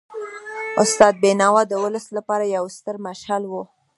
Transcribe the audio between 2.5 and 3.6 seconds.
یو ستر مشعل و.